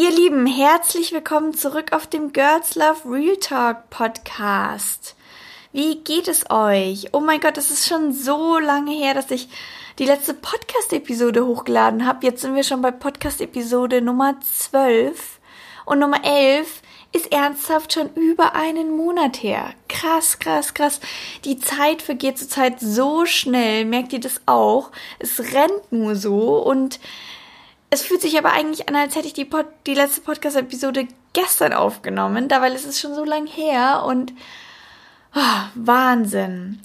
Ihr 0.00 0.12
Lieben, 0.12 0.46
herzlich 0.46 1.10
willkommen 1.10 1.54
zurück 1.54 1.92
auf 1.92 2.06
dem 2.06 2.32
Girls 2.32 2.76
Love 2.76 3.00
Real 3.04 3.36
Talk 3.36 3.90
Podcast. 3.90 5.16
Wie 5.72 5.96
geht 5.96 6.28
es 6.28 6.48
euch? 6.50 7.08
Oh 7.12 7.18
mein 7.18 7.40
Gott, 7.40 7.58
es 7.58 7.72
ist 7.72 7.88
schon 7.88 8.12
so 8.12 8.60
lange 8.60 8.92
her, 8.92 9.14
dass 9.14 9.32
ich 9.32 9.48
die 9.98 10.04
letzte 10.04 10.34
Podcast-Episode 10.34 11.44
hochgeladen 11.44 12.06
habe. 12.06 12.24
Jetzt 12.24 12.42
sind 12.42 12.54
wir 12.54 12.62
schon 12.62 12.80
bei 12.80 12.92
Podcast-Episode 12.92 14.00
Nummer 14.00 14.36
12. 14.40 15.40
Und 15.84 15.98
Nummer 15.98 16.24
11 16.24 16.80
ist 17.10 17.32
ernsthaft 17.32 17.92
schon 17.92 18.14
über 18.14 18.54
einen 18.54 18.96
Monat 18.96 19.42
her. 19.42 19.74
Krass, 19.88 20.38
krass, 20.38 20.74
krass. 20.74 21.00
Die 21.44 21.58
Zeit 21.58 22.02
vergeht 22.02 22.38
zurzeit 22.38 22.78
so 22.78 23.26
schnell. 23.26 23.84
Merkt 23.84 24.12
ihr 24.12 24.20
das 24.20 24.42
auch? 24.46 24.92
Es 25.18 25.40
rennt 25.40 25.90
nur 25.90 26.14
so 26.14 26.62
und 26.62 27.00
es 27.90 28.02
fühlt 28.02 28.20
sich 28.20 28.36
aber 28.38 28.52
eigentlich 28.52 28.88
an, 28.88 28.96
als 28.96 29.16
hätte 29.16 29.26
ich 29.26 29.32
die, 29.32 29.44
Pod 29.44 29.66
die 29.86 29.94
letzte 29.94 30.20
Podcast-Episode 30.20 31.08
gestern 31.32 31.72
aufgenommen, 31.72 32.48
da 32.48 32.60
weil 32.60 32.74
es 32.74 32.84
ist 32.84 33.00
schon 33.00 33.14
so 33.14 33.24
lang 33.24 33.46
her 33.46 34.04
und 34.06 34.32
oh, 35.34 35.68
Wahnsinn. 35.74 36.80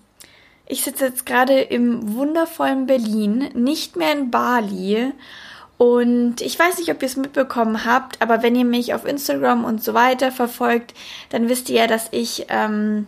Ich 0.65 0.83
sitze 0.83 1.05
jetzt 1.05 1.25
gerade 1.25 1.59
im 1.59 2.15
wundervollen 2.15 2.85
Berlin, 2.85 3.49
nicht 3.53 3.95
mehr 3.95 4.13
in 4.13 4.31
Bali. 4.31 5.11
Und 5.77 6.39
ich 6.39 6.57
weiß 6.57 6.77
nicht, 6.77 6.89
ob 6.89 7.01
ihr 7.01 7.07
es 7.07 7.17
mitbekommen 7.17 7.83
habt, 7.83 8.21
aber 8.21 8.41
wenn 8.41 8.55
ihr 8.55 8.63
mich 8.63 8.93
auf 8.93 9.05
Instagram 9.05 9.65
und 9.65 9.83
so 9.83 9.93
weiter 9.93 10.31
verfolgt, 10.31 10.93
dann 11.29 11.49
wisst 11.49 11.69
ihr 11.69 11.81
ja, 11.81 11.87
dass 11.87 12.07
ich 12.11 12.45
ähm, 12.47 13.07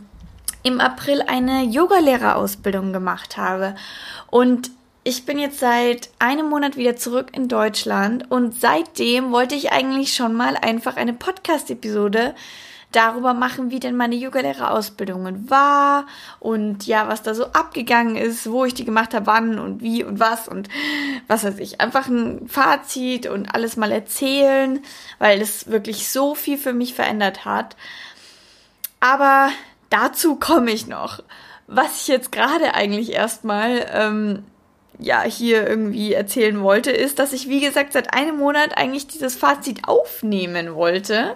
im 0.63 0.81
April 0.81 1.21
eine 1.21 1.63
Yogalehrerausbildung 1.63 2.91
gemacht 2.91 3.37
habe. 3.37 3.75
Und 4.29 4.71
ich 5.07 5.23
bin 5.23 5.37
jetzt 5.37 5.59
seit 5.59 6.09
einem 6.17 6.49
Monat 6.49 6.77
wieder 6.77 6.95
zurück 6.95 7.27
in 7.31 7.47
Deutschland 7.47 8.29
und 8.31 8.59
seitdem 8.59 9.31
wollte 9.31 9.53
ich 9.53 9.71
eigentlich 9.71 10.15
schon 10.15 10.33
mal 10.33 10.57
einfach 10.57 10.97
eine 10.97 11.13
Podcast-Episode 11.13 12.33
darüber 12.91 13.35
machen, 13.35 13.69
wie 13.69 13.79
denn 13.79 13.95
meine 13.95 14.15
Yogalehrerausbildung 14.15 15.47
war 15.47 16.07
und 16.39 16.87
ja, 16.87 17.07
was 17.07 17.21
da 17.21 17.35
so 17.35 17.45
abgegangen 17.51 18.15
ist, 18.15 18.49
wo 18.49 18.65
ich 18.65 18.73
die 18.73 18.83
gemacht 18.83 19.13
habe, 19.13 19.27
wann 19.27 19.59
und 19.59 19.83
wie 19.83 20.03
und 20.03 20.19
was 20.19 20.47
und 20.47 20.69
was 21.27 21.43
weiß 21.43 21.59
ich. 21.59 21.79
Einfach 21.79 22.07
ein 22.07 22.47
Fazit 22.47 23.27
und 23.27 23.53
alles 23.53 23.77
mal 23.77 23.91
erzählen, 23.91 24.81
weil 25.19 25.39
es 25.39 25.69
wirklich 25.69 26.09
so 26.09 26.33
viel 26.33 26.57
für 26.57 26.73
mich 26.73 26.95
verändert 26.95 27.45
hat. 27.45 27.75
Aber 28.99 29.51
dazu 29.91 30.35
komme 30.37 30.71
ich 30.71 30.87
noch. 30.87 31.21
Was 31.67 32.01
ich 32.01 32.07
jetzt 32.07 32.31
gerade 32.31 32.73
eigentlich 32.73 33.11
erstmal 33.11 33.87
ähm, 33.91 34.43
ja 34.99 35.23
hier 35.23 35.67
irgendwie 35.67 36.13
erzählen 36.13 36.61
wollte, 36.61 36.91
ist, 36.91 37.19
dass 37.19 37.33
ich, 37.33 37.49
wie 37.49 37.61
gesagt, 37.61 37.93
seit 37.93 38.13
einem 38.13 38.37
Monat 38.37 38.77
eigentlich 38.77 39.07
dieses 39.07 39.35
Fazit 39.35 39.87
aufnehmen 39.87 40.75
wollte. 40.75 41.35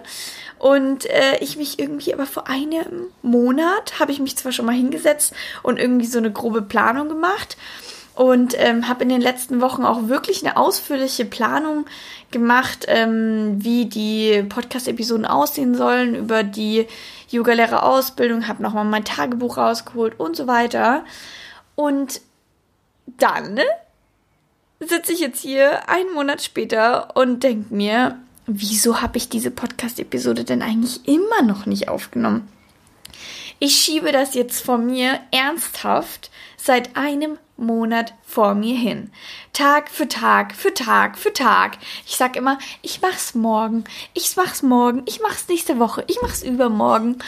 Und 0.58 1.06
äh, 1.06 1.38
ich 1.40 1.56
mich 1.56 1.78
irgendwie, 1.78 2.12
aber 2.12 2.26
vor 2.26 2.48
einem 2.48 3.06
Monat 3.22 3.98
habe 3.98 4.12
ich 4.12 4.20
mich 4.20 4.36
zwar 4.36 4.52
schon 4.52 4.66
mal 4.66 4.74
hingesetzt 4.74 5.32
und 5.62 5.78
irgendwie 5.78 6.06
so 6.06 6.18
eine 6.18 6.30
grobe 6.30 6.62
Planung 6.62 7.08
gemacht 7.08 7.56
und 8.14 8.54
ähm, 8.58 8.86
habe 8.86 9.04
in 9.04 9.08
den 9.08 9.22
letzten 9.22 9.62
Wochen 9.62 9.84
auch 9.84 10.08
wirklich 10.08 10.44
eine 10.44 10.58
ausführliche 10.58 11.24
Planung 11.24 11.86
gemacht, 12.30 12.84
ähm, 12.88 13.56
wie 13.64 13.86
die 13.86 14.44
Podcast-Episoden 14.46 15.24
aussehen 15.24 15.74
sollen 15.74 16.14
über 16.14 16.42
die 16.42 16.86
Yoga-Lehrer-Ausbildung, 17.30 18.46
habe 18.46 18.62
nochmal 18.62 18.84
mein 18.84 19.06
Tagebuch 19.06 19.56
rausgeholt 19.56 20.20
und 20.20 20.36
so 20.36 20.46
weiter. 20.46 21.04
Und 21.76 22.20
dann 23.18 23.60
sitze 24.80 25.12
ich 25.12 25.20
jetzt 25.20 25.40
hier 25.40 25.88
einen 25.88 26.12
Monat 26.14 26.42
später 26.42 27.16
und 27.16 27.42
denke 27.42 27.74
mir, 27.74 28.18
wieso 28.46 29.00
habe 29.00 29.18
ich 29.18 29.28
diese 29.28 29.50
Podcast-Episode 29.50 30.44
denn 30.44 30.62
eigentlich 30.62 31.06
immer 31.06 31.42
noch 31.42 31.66
nicht 31.66 31.88
aufgenommen? 31.88 32.48
Ich 33.58 33.76
schiebe 33.76 34.10
das 34.10 34.34
jetzt 34.34 34.64
vor 34.64 34.78
mir 34.78 35.20
ernsthaft 35.32 36.30
seit 36.56 36.96
einem 36.96 37.38
Monat 37.58 38.14
vor 38.22 38.54
mir 38.54 38.76
hin. 38.76 39.10
Tag 39.52 39.90
für 39.90 40.08
Tag, 40.08 40.54
für 40.54 40.72
Tag, 40.72 41.18
für 41.18 41.32
Tag. 41.32 41.76
Ich 42.06 42.16
sag 42.16 42.36
immer, 42.36 42.58
ich 42.80 43.02
mach's 43.02 43.34
morgen, 43.34 43.84
ich 44.14 44.34
mach's 44.36 44.62
morgen, 44.62 45.02
ich 45.04 45.20
mach's 45.20 45.46
nächste 45.48 45.78
Woche, 45.78 46.04
ich 46.06 46.18
mach's 46.22 46.42
übermorgen, 46.42 47.18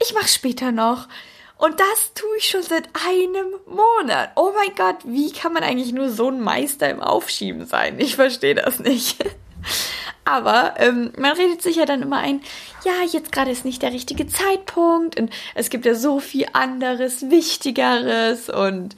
ich 0.00 0.14
mach's 0.14 0.34
später 0.34 0.70
noch. 0.70 1.08
Und 1.56 1.78
das 1.78 2.12
tue 2.14 2.36
ich 2.38 2.48
schon 2.48 2.62
seit 2.62 2.88
einem 3.06 3.54
Monat. 3.66 4.32
Oh 4.34 4.52
mein 4.54 4.74
Gott, 4.74 4.96
wie 5.04 5.32
kann 5.32 5.52
man 5.52 5.62
eigentlich 5.62 5.92
nur 5.92 6.10
so 6.10 6.28
ein 6.28 6.40
Meister 6.40 6.90
im 6.90 7.00
Aufschieben 7.00 7.66
sein? 7.66 7.98
Ich 7.98 8.16
verstehe 8.16 8.54
das 8.54 8.80
nicht. 8.80 9.24
Aber 10.24 10.74
ähm, 10.78 11.12
man 11.18 11.32
redet 11.32 11.62
sich 11.62 11.76
ja 11.76 11.84
dann 11.84 12.02
immer 12.02 12.18
ein, 12.18 12.40
ja, 12.84 12.92
jetzt 13.10 13.30
gerade 13.30 13.50
ist 13.50 13.64
nicht 13.64 13.82
der 13.82 13.92
richtige 13.92 14.26
Zeitpunkt 14.26 15.20
und 15.20 15.30
es 15.54 15.68
gibt 15.68 15.84
ja 15.84 15.94
so 15.94 16.18
viel 16.18 16.46
anderes, 16.54 17.30
Wichtigeres 17.30 18.48
und 18.48 18.96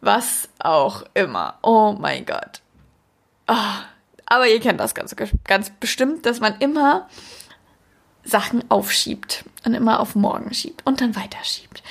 was 0.00 0.48
auch 0.58 1.04
immer. 1.14 1.58
Oh 1.62 1.96
mein 1.98 2.26
Gott. 2.26 2.60
Oh, 3.48 3.54
aber 4.26 4.46
ihr 4.48 4.60
kennt 4.60 4.80
das 4.80 4.94
ganz, 4.94 5.14
ganz 5.44 5.70
bestimmt, 5.70 6.26
dass 6.26 6.40
man 6.40 6.58
immer 6.58 7.08
Sachen 8.26 8.68
aufschiebt 8.70 9.44
und 9.64 9.74
immer 9.74 10.00
auf 10.00 10.14
morgen 10.14 10.52
schiebt 10.52 10.84
und 10.84 11.00
dann 11.00 11.16
weiterschiebt. 11.16 11.82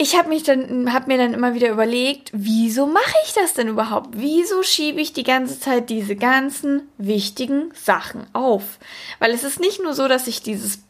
Ich 0.00 0.16
habe 0.16 0.28
mich 0.28 0.44
dann, 0.44 0.92
habe 0.92 1.08
mir 1.08 1.18
dann 1.18 1.34
immer 1.34 1.54
wieder 1.54 1.70
überlegt, 1.70 2.30
wieso 2.32 2.86
mache 2.86 3.14
ich 3.26 3.32
das 3.32 3.54
denn 3.54 3.66
überhaupt? 3.66 4.10
Wieso 4.12 4.62
schiebe 4.62 5.00
ich 5.00 5.12
die 5.12 5.24
ganze 5.24 5.58
Zeit 5.58 5.90
diese 5.90 6.14
ganzen 6.14 6.82
wichtigen 6.98 7.72
Sachen 7.74 8.26
auf? 8.32 8.78
Weil 9.18 9.32
es 9.32 9.42
ist 9.42 9.58
nicht 9.58 9.82
nur 9.82 9.94
so, 9.94 10.06
dass 10.06 10.28
ich 10.28 10.40
dieses 10.40 10.84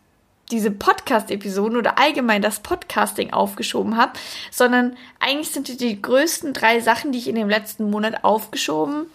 diese 0.51 0.71
Podcast-Episoden 0.71 1.77
oder 1.77 1.99
allgemein 1.99 2.43
das 2.43 2.61
Podcasting 2.61 3.33
aufgeschoben 3.33 3.97
habe, 3.97 4.13
sondern 4.51 4.97
eigentlich 5.21 5.51
sind 5.51 5.69
die, 5.69 5.77
die 5.77 6.01
größten 6.01 6.53
drei 6.53 6.81
Sachen, 6.81 7.13
die 7.13 7.19
ich 7.19 7.29
in 7.29 7.35
dem 7.35 7.49
letzten 7.49 7.91
Monat 7.91 8.25
aufgeschoben 8.25 9.07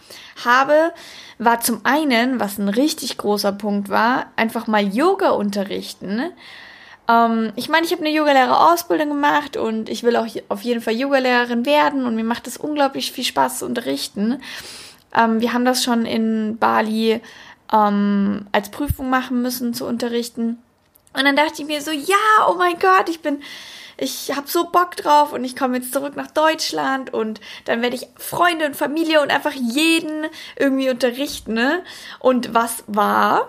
habe, 0.44 0.92
war 1.38 1.60
zum 1.60 1.80
einen, 1.84 2.40
was 2.40 2.58
ein 2.58 2.68
richtig 2.68 3.16
großer 3.16 3.52
Punkt 3.52 3.88
war, 3.88 4.26
einfach 4.36 4.66
mal 4.66 4.86
Yoga 4.86 5.30
unterrichten. 5.30 6.22
Ähm, 7.08 7.52
ich 7.56 7.68
meine, 7.68 7.84
ich 7.84 7.92
habe 7.92 8.02
eine 8.02 8.14
Yogalehrerausbildung 8.14 9.08
gemacht 9.08 9.56
und 9.56 9.88
ich 9.88 10.02
will 10.02 10.16
auch 10.16 10.26
auf 10.48 10.62
jeden 10.62 10.80
Fall 10.80 10.94
Yogalehrerin 10.94 11.66
werden 11.66 12.06
und 12.06 12.14
mir 12.14 12.24
macht 12.24 12.46
es 12.46 12.56
unglaublich 12.56 13.12
viel 13.12 13.24
Spaß 13.24 13.58
zu 13.58 13.66
unterrichten. 13.66 14.40
Ähm, 15.14 15.40
wir 15.40 15.52
haben 15.52 15.64
das 15.64 15.82
schon 15.82 16.06
in 16.06 16.58
Bali 16.58 17.20
ähm, 17.72 18.46
als 18.52 18.70
Prüfung 18.70 19.10
machen 19.10 19.42
müssen 19.42 19.74
zu 19.74 19.86
unterrichten. 19.86 20.58
Und 21.14 21.24
dann 21.24 21.36
dachte 21.36 21.62
ich 21.62 21.66
mir 21.66 21.80
so, 21.80 21.90
ja, 21.90 22.48
oh 22.48 22.54
mein 22.54 22.78
Gott, 22.78 23.08
ich 23.08 23.20
bin 23.20 23.42
ich 23.96 24.32
habe 24.34 24.48
so 24.48 24.64
Bock 24.70 24.96
drauf 24.96 25.32
und 25.32 25.44
ich 25.44 25.56
komme 25.56 25.76
jetzt 25.76 25.92
zurück 25.92 26.16
nach 26.16 26.30
Deutschland 26.30 27.12
und 27.12 27.40
dann 27.64 27.82
werde 27.82 27.96
ich 27.96 28.08
Freunde 28.16 28.66
und 28.66 28.76
Familie 28.76 29.22
und 29.22 29.30
einfach 29.30 29.52
jeden 29.52 30.26
irgendwie 30.56 30.90
unterrichten. 30.90 31.54
Ne? 31.54 31.82
Und 32.18 32.54
was 32.54 32.84
war? 32.86 33.48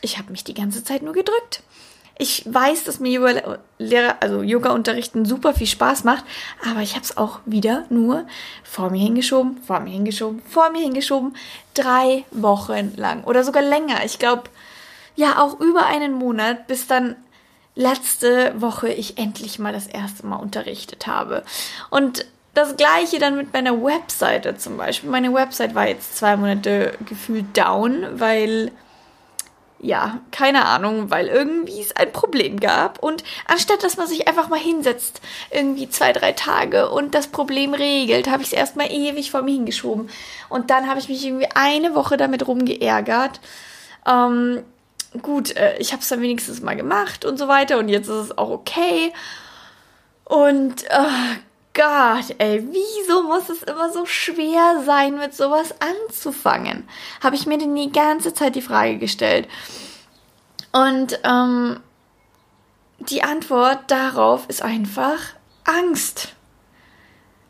Ich 0.00 0.18
habe 0.18 0.30
mich 0.30 0.44
die 0.44 0.54
ganze 0.54 0.84
Zeit 0.84 1.02
nur 1.02 1.12
gedrückt. 1.12 1.62
Ich 2.18 2.44
weiß, 2.46 2.84
dass 2.84 3.00
mir 3.00 3.12
Yoga 3.12 3.58
Lehrer, 3.78 4.16
also 4.20 4.42
Yoga 4.42 4.72
unterrichten 4.72 5.24
super 5.24 5.54
viel 5.54 5.66
Spaß 5.66 6.04
macht, 6.04 6.24
aber 6.70 6.80
ich 6.80 6.94
habe 6.94 7.02
es 7.02 7.16
auch 7.16 7.40
wieder 7.46 7.86
nur 7.88 8.26
vor 8.62 8.90
mir 8.90 9.02
hingeschoben, 9.02 9.56
vor 9.62 9.80
mir 9.80 9.90
hingeschoben, 9.90 10.42
vor 10.42 10.70
mir 10.70 10.82
hingeschoben, 10.82 11.34
drei 11.72 12.26
Wochen 12.30 12.92
lang 12.96 13.24
oder 13.24 13.42
sogar 13.42 13.62
länger. 13.62 14.04
Ich 14.04 14.18
glaube, 14.18 14.44
ja 15.16 15.42
auch 15.42 15.60
über 15.60 15.86
einen 15.86 16.12
Monat, 16.12 16.66
bis 16.66 16.86
dann 16.86 17.16
letzte 17.74 18.60
Woche 18.60 18.88
ich 18.88 19.18
endlich 19.18 19.58
mal 19.58 19.72
das 19.72 19.86
erste 19.86 20.26
Mal 20.26 20.36
unterrichtet 20.36 21.06
habe. 21.06 21.42
Und 21.90 22.26
das 22.54 22.76
gleiche 22.76 23.18
dann 23.18 23.36
mit 23.36 23.52
meiner 23.52 23.82
Webseite 23.82 24.56
zum 24.56 24.76
Beispiel. 24.76 25.08
Meine 25.08 25.32
Website 25.32 25.74
war 25.74 25.88
jetzt 25.88 26.16
zwei 26.16 26.36
Monate 26.36 26.94
gefühlt 27.06 27.56
down, 27.56 28.06
weil 28.20 28.72
ja, 29.82 30.18
keine 30.30 30.66
Ahnung, 30.66 31.10
weil 31.10 31.28
irgendwie 31.28 31.80
es 31.80 31.96
ein 31.96 32.12
Problem 32.12 32.60
gab. 32.60 33.02
Und 33.02 33.24
anstatt 33.46 33.82
dass 33.82 33.96
man 33.96 34.06
sich 34.06 34.28
einfach 34.28 34.48
mal 34.48 34.58
hinsetzt, 34.58 35.22
irgendwie 35.50 35.88
zwei, 35.88 36.12
drei 36.12 36.32
Tage 36.32 36.90
und 36.90 37.14
das 37.14 37.28
Problem 37.28 37.72
regelt, 37.72 38.28
habe 38.28 38.42
ich 38.42 38.48
es 38.48 38.52
erstmal 38.52 38.92
ewig 38.92 39.30
vor 39.30 39.42
mir 39.42 39.52
hingeschoben. 39.52 40.10
Und 40.50 40.70
dann 40.70 40.86
habe 40.86 41.00
ich 41.00 41.08
mich 41.08 41.24
irgendwie 41.24 41.48
eine 41.54 41.94
Woche 41.94 42.18
damit 42.18 42.46
rumgeärgert. 42.46 43.40
Ähm, 44.06 44.62
gut, 45.22 45.56
äh, 45.56 45.76
ich 45.78 45.92
habe 45.92 46.02
es 46.02 46.08
dann 46.08 46.22
wenigstens 46.22 46.60
mal 46.60 46.76
gemacht 46.76 47.24
und 47.24 47.38
so 47.38 47.48
weiter 47.48 47.78
und 47.78 47.88
jetzt 47.88 48.08
ist 48.08 48.14
es 48.30 48.38
auch 48.38 48.50
okay. 48.50 49.12
Und 50.24 50.84
oh 50.90 51.36
Gott, 51.74 52.34
ey, 52.38 52.64
wieso 52.70 53.22
muss 53.24 53.48
es 53.48 53.62
immer 53.62 53.92
so 53.92 54.06
schwer 54.06 54.82
sein, 54.84 55.18
mit 55.18 55.34
sowas 55.34 55.74
anzufangen? 55.80 56.88
Habe 57.22 57.36
ich 57.36 57.46
mir 57.46 57.58
denn 57.58 57.74
die 57.74 57.92
ganze 57.92 58.34
Zeit 58.34 58.54
die 58.54 58.62
Frage 58.62 58.98
gestellt. 58.98 59.48
Und 60.72 61.18
ähm, 61.24 61.80
die 62.98 63.22
Antwort 63.22 63.90
darauf 63.90 64.48
ist 64.48 64.62
einfach 64.62 65.18
Angst. 65.64 66.34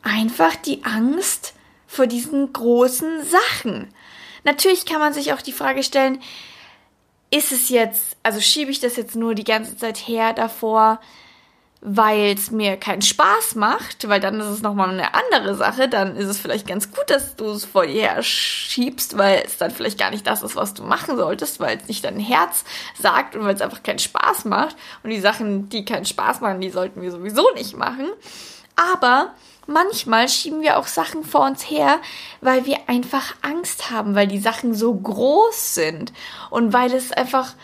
Einfach 0.02 0.56
die 0.56 0.84
Angst 0.84 1.54
vor 1.86 2.06
diesen 2.06 2.52
großen 2.52 3.24
Sachen. 3.24 3.92
natürlich 4.44 4.86
kann 4.86 5.00
man 5.00 5.12
sich 5.12 5.32
auch 5.32 5.42
die 5.42 5.52
Frage 5.52 5.82
stellen, 5.82 6.22
ist 7.30 7.52
es 7.52 7.68
jetzt, 7.68 8.16
also 8.22 8.40
schiebe 8.40 8.70
ich 8.70 8.80
das 8.80 8.96
jetzt 8.96 9.16
nur 9.16 9.34
die 9.34 9.44
ganze 9.44 9.76
Zeit 9.76 9.96
her 9.96 10.32
davor, 10.32 11.00
weil 11.82 12.34
es 12.34 12.50
mir 12.50 12.76
keinen 12.76 13.00
Spaß 13.00 13.54
macht, 13.54 14.06
weil 14.06 14.20
dann 14.20 14.38
ist 14.38 14.48
es 14.48 14.62
nochmal 14.62 14.90
eine 14.90 15.14
andere 15.14 15.54
Sache, 15.54 15.88
dann 15.88 16.14
ist 16.14 16.28
es 16.28 16.38
vielleicht 16.38 16.66
ganz 16.66 16.92
gut, 16.92 17.08
dass 17.08 17.36
du 17.36 17.46
es 17.46 17.64
vor 17.64 17.86
dir 17.86 18.02
her 18.02 18.22
schiebst, 18.22 19.16
weil 19.16 19.42
es 19.46 19.56
dann 19.56 19.70
vielleicht 19.70 19.98
gar 19.98 20.10
nicht 20.10 20.26
das 20.26 20.42
ist, 20.42 20.56
was 20.56 20.74
du 20.74 20.82
machen 20.82 21.16
solltest, 21.16 21.58
weil 21.58 21.78
es 21.78 21.88
nicht 21.88 22.04
dein 22.04 22.20
Herz 22.20 22.64
sagt 23.00 23.34
und 23.34 23.44
weil 23.44 23.54
es 23.54 23.62
einfach 23.62 23.82
keinen 23.82 23.98
Spaß 23.98 24.44
macht. 24.44 24.76
Und 25.02 25.10
die 25.10 25.20
Sachen, 25.20 25.70
die 25.70 25.86
keinen 25.86 26.04
Spaß 26.04 26.42
machen, 26.42 26.60
die 26.60 26.70
sollten 26.70 27.00
wir 27.00 27.10
sowieso 27.10 27.50
nicht 27.54 27.74
machen. 27.76 28.10
Aber 28.80 29.34
manchmal 29.66 30.28
schieben 30.28 30.62
wir 30.62 30.78
auch 30.78 30.86
Sachen 30.86 31.22
vor 31.22 31.42
uns 31.42 31.70
her, 31.70 32.00
weil 32.40 32.64
wir 32.64 32.78
einfach 32.86 33.34
Angst 33.42 33.90
haben, 33.90 34.14
weil 34.14 34.26
die 34.26 34.38
Sachen 34.38 34.74
so 34.74 34.94
groß 34.94 35.74
sind 35.74 36.12
und 36.48 36.72
weil 36.72 36.92
es 36.94 37.12
einfach 37.12 37.54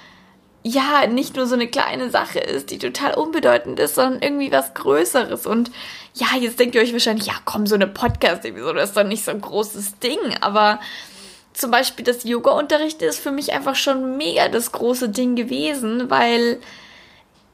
ja, 0.62 1.06
nicht 1.06 1.36
nur 1.36 1.46
so 1.46 1.54
eine 1.54 1.68
kleine 1.68 2.10
Sache 2.10 2.40
ist, 2.40 2.72
die 2.72 2.78
total 2.78 3.14
unbedeutend 3.14 3.78
ist, 3.78 3.94
sondern 3.94 4.20
irgendwie 4.20 4.50
was 4.50 4.74
Größeres. 4.74 5.46
Und 5.46 5.70
ja, 6.14 6.26
jetzt 6.40 6.58
denkt 6.58 6.74
ihr 6.74 6.80
euch 6.80 6.92
wahrscheinlich, 6.92 7.28
ja, 7.28 7.34
komm, 7.44 7.68
so 7.68 7.76
eine 7.76 7.86
Podcast-Episode 7.86 8.80
ist 8.80 8.96
doch 8.96 9.04
nicht 9.04 9.24
so 9.24 9.30
ein 9.30 9.40
großes 9.40 10.00
Ding. 10.00 10.18
Aber 10.40 10.80
zum 11.52 11.70
Beispiel 11.70 12.04
das 12.04 12.24
Yoga-Unterricht 12.24 13.00
ist 13.00 13.20
für 13.20 13.30
mich 13.30 13.52
einfach 13.52 13.76
schon 13.76 14.16
mega 14.16 14.48
das 14.48 14.72
große 14.72 15.08
Ding 15.10 15.36
gewesen, 15.36 16.10
weil 16.10 16.60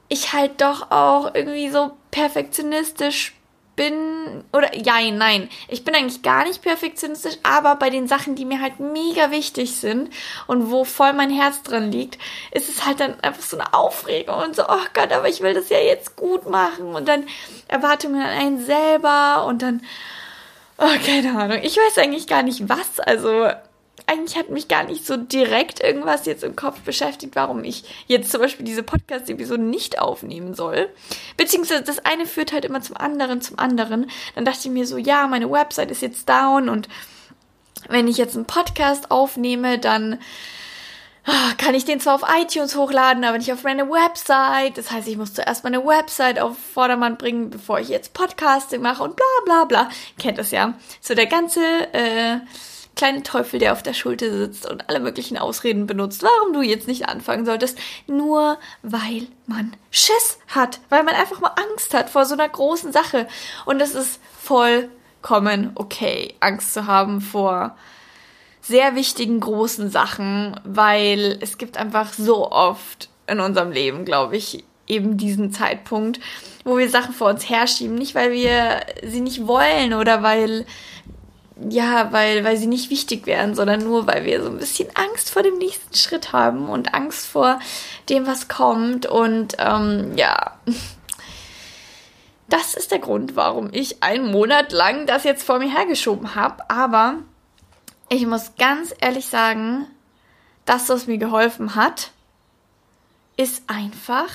ich 0.09 0.33
halt 0.33 0.59
doch 0.61 0.89
auch 0.89 1.35
irgendwie 1.35 1.69
so 1.69 1.91
perfektionistisch 2.09 3.35
bin, 3.75 4.43
oder 4.51 4.75
ja, 4.75 4.99
nein, 5.11 5.49
ich 5.67 5.83
bin 5.83 5.95
eigentlich 5.95 6.21
gar 6.21 6.45
nicht 6.45 6.61
perfektionistisch, 6.61 7.37
aber 7.43 7.75
bei 7.75 7.89
den 7.89 8.07
Sachen, 8.07 8.35
die 8.35 8.45
mir 8.45 8.61
halt 8.61 8.79
mega 8.79 9.31
wichtig 9.31 9.75
sind 9.75 10.13
und 10.47 10.69
wo 10.69 10.83
voll 10.83 11.13
mein 11.13 11.31
Herz 11.31 11.63
dran 11.63 11.91
liegt, 11.91 12.17
ist 12.51 12.69
es 12.69 12.85
halt 12.85 12.99
dann 12.99 13.19
einfach 13.21 13.41
so 13.41 13.57
eine 13.57 13.73
Aufregung 13.73 14.35
und 14.35 14.55
so, 14.55 14.63
oh 14.67 14.85
Gott, 14.93 15.11
aber 15.11 15.27
ich 15.27 15.41
will 15.41 15.53
das 15.53 15.69
ja 15.69 15.79
jetzt 15.79 16.15
gut 16.15 16.49
machen. 16.49 16.95
Und 16.95 17.07
dann 17.07 17.25
Erwartungen 17.67 18.21
an 18.21 18.29
einen 18.29 18.65
selber 18.65 19.45
und 19.47 19.61
dann, 19.61 19.81
oh, 20.77 20.95
keine 21.05 21.37
Ahnung, 21.37 21.59
ich 21.63 21.77
weiß 21.77 21.97
eigentlich 21.97 22.27
gar 22.27 22.43
nicht 22.43 22.69
was, 22.69 22.99
also 22.99 23.49
eigentlich 24.07 24.37
hat 24.37 24.49
mich 24.49 24.67
gar 24.67 24.83
nicht 24.83 25.05
so 25.05 25.17
direkt 25.17 25.81
irgendwas 25.81 26.25
jetzt 26.25 26.43
im 26.43 26.55
Kopf 26.55 26.81
beschäftigt, 26.81 27.35
warum 27.35 27.63
ich 27.63 27.83
jetzt 28.07 28.31
zum 28.31 28.41
Beispiel 28.41 28.65
diese 28.65 28.83
Podcast-Episode 28.83 29.61
nicht 29.61 29.99
aufnehmen 29.99 30.53
soll. 30.53 30.89
Beziehungsweise 31.37 31.83
das 31.83 31.99
eine 32.05 32.25
führt 32.25 32.53
halt 32.53 32.65
immer 32.65 32.81
zum 32.81 32.97
anderen, 32.97 33.41
zum 33.41 33.59
anderen. 33.59 34.09
Dann 34.35 34.45
dachte 34.45 34.59
ich 34.63 34.69
mir 34.71 34.85
so, 34.85 34.97
ja, 34.97 35.27
meine 35.27 35.49
Website 35.49 35.91
ist 35.91 36.01
jetzt 36.01 36.27
down 36.27 36.69
und 36.69 36.87
wenn 37.89 38.07
ich 38.07 38.17
jetzt 38.17 38.35
einen 38.35 38.45
Podcast 38.45 39.11
aufnehme, 39.11 39.79
dann 39.79 40.19
ah, 41.25 41.53
kann 41.57 41.75
ich 41.75 41.85
den 41.85 41.99
zwar 41.99 42.15
auf 42.15 42.23
iTunes 42.39 42.75
hochladen, 42.75 43.23
aber 43.23 43.37
nicht 43.37 43.51
auf 43.51 43.63
meine 43.63 43.89
Website. 43.89 44.77
Das 44.77 44.91
heißt, 44.91 45.07
ich 45.07 45.17
muss 45.17 45.33
zuerst 45.33 45.63
meine 45.63 45.85
Website 45.85 46.39
auf 46.39 46.57
Vordermann 46.57 47.17
bringen, 47.17 47.49
bevor 47.49 47.79
ich 47.79 47.89
jetzt 47.89 48.13
Podcasting 48.13 48.81
mache 48.81 49.03
und 49.03 49.15
bla 49.15 49.25
bla 49.45 49.65
bla. 49.65 49.89
Kennt 50.17 50.37
das 50.37 50.51
ja. 50.51 50.73
So 51.01 51.15
der 51.15 51.27
ganze 51.27 51.61
äh, 51.93 52.39
kleine 52.95 53.23
Teufel, 53.23 53.59
der 53.59 53.73
auf 53.73 53.83
der 53.83 53.93
Schulter 53.93 54.31
sitzt 54.31 54.69
und 54.69 54.87
alle 54.89 54.99
möglichen 54.99 55.37
Ausreden 55.37 55.87
benutzt, 55.87 56.23
warum 56.23 56.53
du 56.53 56.61
jetzt 56.61 56.87
nicht 56.87 57.07
anfangen 57.07 57.45
solltest, 57.45 57.77
nur 58.07 58.57
weil 58.81 59.27
man 59.47 59.75
Schiss 59.91 60.39
hat, 60.47 60.79
weil 60.89 61.03
man 61.03 61.15
einfach 61.15 61.39
mal 61.39 61.53
Angst 61.55 61.93
hat 61.93 62.09
vor 62.09 62.25
so 62.25 62.33
einer 62.33 62.49
großen 62.49 62.91
Sache. 62.91 63.27
Und 63.65 63.81
es 63.81 63.95
ist 63.95 64.19
vollkommen 64.39 65.71
okay, 65.75 66.35
Angst 66.39 66.73
zu 66.73 66.85
haben 66.85 67.21
vor 67.21 67.75
sehr 68.61 68.95
wichtigen 68.95 69.39
großen 69.39 69.89
Sachen, 69.89 70.59
weil 70.63 71.37
es 71.41 71.57
gibt 71.57 71.77
einfach 71.77 72.13
so 72.13 72.49
oft 72.51 73.09
in 73.27 73.39
unserem 73.39 73.71
Leben, 73.71 74.05
glaube 74.05 74.37
ich, 74.37 74.63
eben 74.87 75.17
diesen 75.17 75.51
Zeitpunkt, 75.51 76.19
wo 76.63 76.77
wir 76.77 76.89
Sachen 76.89 77.13
vor 77.13 77.29
uns 77.29 77.49
herschieben, 77.49 77.95
nicht 77.95 78.15
weil 78.15 78.31
wir 78.31 78.81
sie 79.03 79.21
nicht 79.21 79.47
wollen 79.47 79.93
oder 79.93 80.23
weil 80.23 80.65
ja, 81.69 82.11
weil, 82.11 82.43
weil 82.43 82.57
sie 82.57 82.67
nicht 82.67 82.89
wichtig 82.89 83.25
wären, 83.25 83.55
sondern 83.55 83.83
nur, 83.83 84.07
weil 84.07 84.25
wir 84.25 84.43
so 84.43 84.49
ein 84.49 84.57
bisschen 84.57 84.89
Angst 84.95 85.29
vor 85.29 85.43
dem 85.43 85.57
nächsten 85.57 85.95
Schritt 85.95 86.33
haben 86.33 86.69
und 86.69 86.93
Angst 86.93 87.27
vor 87.27 87.59
dem, 88.09 88.25
was 88.25 88.47
kommt. 88.47 89.05
Und 89.05 89.55
ähm, 89.59 90.13
ja, 90.15 90.57
das 92.49 92.73
ist 92.73 92.91
der 92.91 92.99
Grund, 92.99 93.35
warum 93.35 93.69
ich 93.71 94.01
einen 94.01 94.31
Monat 94.31 94.71
lang 94.71 95.05
das 95.05 95.23
jetzt 95.23 95.43
vor 95.43 95.59
mir 95.59 95.71
hergeschoben 95.71 96.35
habe. 96.35 96.69
Aber 96.69 97.17
ich 98.09 98.25
muss 98.25 98.55
ganz 98.57 98.93
ehrlich 98.99 99.27
sagen, 99.27 99.87
das, 100.65 100.89
was 100.89 101.07
mir 101.07 101.17
geholfen 101.17 101.75
hat, 101.75 102.11
ist 103.37 103.63
einfach, 103.67 104.29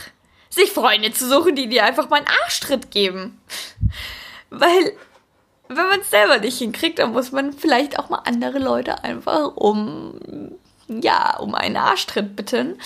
sich 0.50 0.70
Freunde 0.72 1.12
zu 1.12 1.28
suchen, 1.28 1.56
die 1.56 1.68
dir 1.68 1.84
einfach 1.84 2.08
mal 2.08 2.16
einen 2.16 2.28
Arschtritt 2.44 2.90
geben. 2.90 3.40
Weil 4.50 4.92
wenn 5.68 5.86
man 5.86 6.00
es 6.00 6.10
selber 6.10 6.38
nicht 6.38 6.58
hinkriegt, 6.58 6.98
dann 6.98 7.12
muss 7.12 7.32
man 7.32 7.52
vielleicht 7.52 7.98
auch 7.98 8.08
mal 8.08 8.22
andere 8.24 8.58
Leute 8.58 9.04
einfach 9.04 9.56
um 9.56 10.14
ja, 10.88 11.36
um 11.38 11.54
einen 11.54 11.76
Arschtritt 11.76 12.34
bitten. 12.34 12.78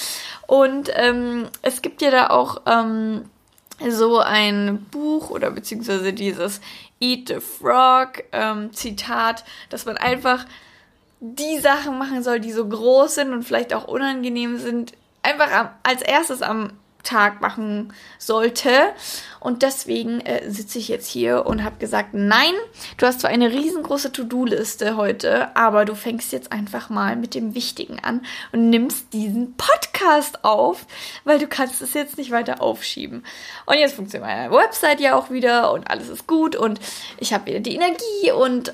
Und 0.47 0.91
ähm, 0.95 1.49
es 1.63 1.83
gibt 1.83 2.03
ja 2.03 2.11
da 2.11 2.31
auch 2.31 2.63
ähm, 2.67 3.27
so 3.89 4.19
ein 4.19 4.85
Buch 4.91 5.31
oder 5.31 5.51
beziehungsweise 5.51 6.13
dieses 6.13 6.61
Eat 7.01 7.29
the 7.29 7.41
Frog 7.41 8.25
ähm, 8.33 8.73
Zitat, 8.73 9.45
dass 9.71 9.87
man 9.87 9.97
einfach 9.97 10.45
die 11.21 11.59
Sachen 11.61 11.99
machen 11.99 12.23
soll, 12.23 12.41
die 12.41 12.53
so 12.53 12.67
groß 12.67 13.15
sind 13.15 13.33
und 13.33 13.45
vielleicht 13.45 13.73
auch 13.73 13.87
unangenehm 13.87 14.59
sind, 14.59 14.93
einfach 15.23 15.53
am, 15.53 15.71
als 15.85 16.03
erstes 16.03 16.43
am 16.43 16.73
Tag 17.03 17.41
machen 17.41 17.93
sollte. 18.19 18.71
Und 19.41 19.63
deswegen 19.63 20.21
äh, 20.21 20.51
sitze 20.51 20.79
ich 20.79 20.89
jetzt 20.89 21.09
hier 21.09 21.47
und 21.47 21.65
habe 21.65 21.77
gesagt, 21.79 22.11
nein, 22.13 22.53
du 22.97 23.07
hast 23.07 23.21
zwar 23.21 23.31
eine 23.31 23.51
riesengroße 23.51 24.13
To-Do-Liste 24.13 24.97
heute, 24.97 25.55
aber 25.57 25.85
du 25.85 25.95
fängst 25.95 26.33
jetzt 26.33 26.53
einfach 26.53 26.91
mal 26.91 27.17
mit 27.17 27.35
dem 27.35 27.55
Wichtigen 27.55 27.99
an 28.01 28.23
und 28.53 28.71
nimmst 28.71 29.13
diesen 29.13 29.57
Podcast 29.57 30.45
auf, 30.45 30.87
weil 31.25 31.39
du 31.39 31.47
kannst 31.47 31.83
es 31.83 31.95
jetzt 31.95 32.19
nicht 32.19 32.31
weiter 32.31 32.63
aufschieben. 32.63 33.25
Und 33.67 33.79
jetzt 33.79 33.95
funktioniert 33.95 34.31
meine 34.31 34.53
Website 34.53 35.01
ja 35.01 35.17
auch 35.17 35.31
wieder 35.31 35.73
und 35.73 35.91
alles 35.91 36.09
ist 36.09 36.27
gut 36.27 36.57
und 36.57 36.81
ich 37.19 37.33
habe 37.33 37.47
wieder 37.47 37.61
die 37.61 37.75
Energie 37.75 38.33
und 38.33 38.73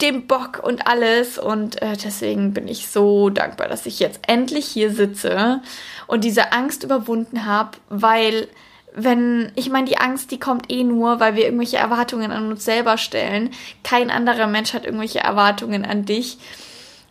dem 0.00 0.26
Bock 0.26 0.60
und 0.62 0.86
alles. 0.86 1.38
Und 1.38 1.80
äh, 1.82 1.96
deswegen 1.96 2.52
bin 2.52 2.68
ich 2.68 2.88
so 2.88 3.30
dankbar, 3.30 3.68
dass 3.68 3.86
ich 3.86 3.98
jetzt 4.00 4.20
endlich 4.26 4.66
hier 4.66 4.92
sitze 4.92 5.60
und 6.06 6.24
diese 6.24 6.52
Angst 6.52 6.84
überwunden 6.84 7.46
habe, 7.46 7.78
weil 7.88 8.48
wenn, 8.96 9.50
ich 9.56 9.70
meine, 9.70 9.88
die 9.88 9.98
Angst, 9.98 10.30
die 10.30 10.38
kommt 10.38 10.70
eh 10.70 10.84
nur, 10.84 11.18
weil 11.18 11.34
wir 11.34 11.44
irgendwelche 11.44 11.78
Erwartungen 11.78 12.30
an 12.30 12.52
uns 12.52 12.64
selber 12.64 12.96
stellen. 12.96 13.50
Kein 13.82 14.10
anderer 14.10 14.46
Mensch 14.46 14.72
hat 14.72 14.84
irgendwelche 14.84 15.18
Erwartungen 15.18 15.84
an 15.84 16.04
dich. 16.04 16.38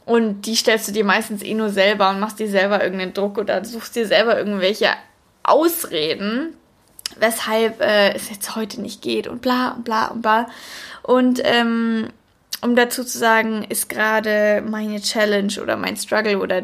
Und 0.05 0.45
die 0.45 0.55
stellst 0.55 0.87
du 0.87 0.91
dir 0.93 1.03
meistens 1.03 1.43
eh 1.43 1.53
nur 1.53 1.69
selber 1.69 2.09
und 2.09 2.21
machst 2.21 2.39
dir 2.39 2.49
selber 2.49 2.81
irgendeinen 2.81 3.13
Druck 3.13 3.37
oder 3.37 3.63
suchst 3.65 3.95
dir 3.95 4.07
selber 4.07 4.37
irgendwelche 4.37 4.89
Ausreden, 5.43 6.55
weshalb 7.19 7.81
äh, 7.81 8.13
es 8.13 8.29
jetzt 8.29 8.55
heute 8.55 8.81
nicht 8.81 9.01
geht 9.01 9.27
und 9.27 9.41
bla 9.41 9.71
und 9.71 9.83
bla 9.83 10.07
und 10.07 10.21
bla. 10.21 10.47
Und 11.03 11.41
ähm, 11.43 12.07
um 12.63 12.75
dazu 12.75 13.03
zu 13.03 13.17
sagen, 13.17 13.63
ist 13.63 13.89
gerade 13.89 14.63
meine 14.67 15.01
Challenge 15.01 15.53
oder 15.61 15.77
mein 15.77 15.97
Struggle 15.97 16.39
oder 16.39 16.63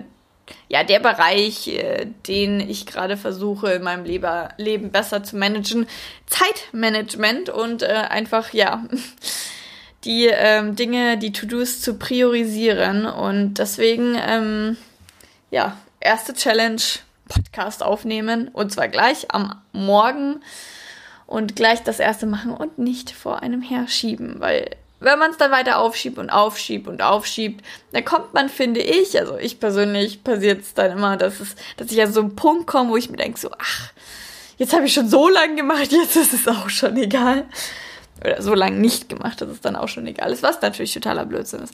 ja, 0.68 0.84
der 0.84 1.00
Bereich, 1.00 1.68
äh, 1.68 2.08
den 2.28 2.60
ich 2.60 2.86
gerade 2.86 3.18
versuche 3.18 3.74
in 3.74 3.84
meinem 3.84 4.06
Leben 4.06 4.92
besser 4.92 5.24
zu 5.24 5.38
managen, 5.38 5.88
Zeitmanagement 6.26 7.50
und 7.50 7.84
äh, 7.84 7.88
einfach, 7.88 8.54
ja, 8.54 8.84
die 10.06 10.28
ähm, 10.28 10.76
Dinge, 10.76 11.18
die 11.18 11.32
To-Dos 11.32 11.82
zu 11.82 11.96
priorisieren. 11.96 13.06
Und 13.06 13.56
deswegen, 13.56 14.16
ähm, 14.16 14.78
ja, 15.52 15.78
erste 16.00 16.34
Challenge, 16.34 16.82
Podcast 17.28 17.84
aufnehmen. 17.84 18.48
Und 18.48 18.72
zwar 18.72 18.88
gleich 18.88 19.32
am 19.32 19.62
Morgen. 19.72 20.42
Und 21.28 21.56
gleich 21.56 21.84
das 21.84 22.00
erste 22.00 22.26
machen 22.26 22.52
und 22.52 22.80
nicht 22.80 23.12
vor 23.12 23.44
einem 23.44 23.62
herschieben, 23.62 24.40
weil 24.40 24.72
wenn 25.00 25.20
man 25.20 25.32
es 25.32 25.38
dann 25.38 25.52
weiter 25.52 25.80
aufschiebt 25.80 26.18
und 26.18 26.30
aufschiebt 26.30 26.88
und 26.88 27.02
aufschiebt, 27.02 27.64
dann 27.92 28.04
kommt 28.04 28.34
man, 28.34 28.50
finde 28.50 28.82
ich, 28.82 29.20
also 29.20 29.38
ich 29.38 29.60
persönlich 29.60 30.24
passiert 30.24 30.62
es 30.62 30.74
dann 30.74 30.92
immer, 30.92 31.18
dass 31.18 31.40
es, 31.40 31.56
dass 31.78 31.92
ich 31.92 32.02
an 32.02 32.12
so 32.12 32.20
einen 32.22 32.36
Punkt 32.36 32.68
komme, 32.68 32.90
wo 32.90 32.98
ich 32.98 33.10
mir 33.10 33.18
denke, 33.18 33.40
so, 33.40 33.50
ach, 33.58 33.92
jetzt 34.58 34.74
habe 34.74 34.86
ich 34.86 34.94
schon 34.94 35.10
so 35.10 35.30
lange 35.30 35.56
gemacht, 35.56 35.88
jetzt 35.92 36.16
ist 36.16 36.34
es 36.34 36.48
auch 36.48 36.70
schon 36.70 36.98
egal. 36.98 37.46
Oder 38.22 38.42
so 38.42 38.54
lange 38.54 38.78
nicht 38.78 39.08
gemacht, 39.08 39.40
dass 39.40 39.50
es 39.50 39.62
dann 39.62 39.78
auch 39.78 39.88
schon 39.88 40.06
egal 40.06 40.34
ist, 40.34 40.44
was 40.44 40.62
natürlich 40.62 40.94
totaler 40.94 41.26
Blödsinn 41.26 41.62
ist. 41.62 41.74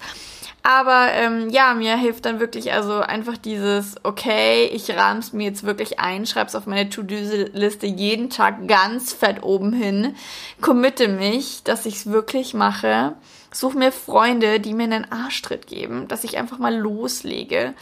Aber 0.68 1.10
ähm, 1.12 1.52
ja, 1.52 1.76
mir 1.76 1.96
hilft 1.96 2.26
dann 2.26 2.40
wirklich 2.40 2.74
also 2.74 2.96
einfach 2.96 3.38
dieses, 3.38 3.98
okay, 4.02 4.66
ich 4.74 4.90
rahm's 4.90 5.32
mir 5.32 5.44
jetzt 5.44 5.64
wirklich 5.64 6.00
ein, 6.00 6.26
schreib's 6.26 6.56
auf 6.56 6.66
meine 6.66 6.90
To-Do-Liste 6.90 7.86
jeden 7.86 8.32
Tag 8.32 8.68
ganz 8.68 9.14
fett 9.14 9.44
oben 9.44 9.74
hin, 9.74 10.16
committe 10.62 11.08
mich, 11.08 11.62
dass 11.64 11.86
ich's 11.86 12.08
wirklich 12.08 12.56
mache, 12.56 13.14
suche 13.52 13.78
mir 13.78 13.92
Freunde, 13.92 14.60
die 14.60 14.74
mir 14.74 14.86
einen 14.86 15.12
Arschtritt 15.12 15.68
geben, 15.68 16.08
dass 16.08 16.24
ich 16.24 16.36
einfach 16.36 16.58
mal 16.58 16.76
loslege. 16.76 17.76